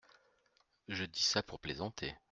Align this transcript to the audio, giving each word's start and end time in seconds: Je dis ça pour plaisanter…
Je 0.87 1.03
dis 1.03 1.21
ça 1.21 1.43
pour 1.43 1.59
plaisanter… 1.59 2.15